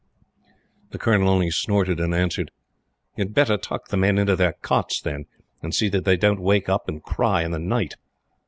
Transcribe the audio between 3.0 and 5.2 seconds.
"You'd better tuck the men into their cots,